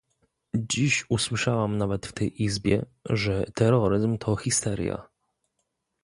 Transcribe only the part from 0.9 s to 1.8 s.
usłyszałam